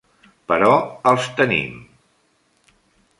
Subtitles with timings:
[0.51, 0.69] Però
[1.11, 1.75] els tenim!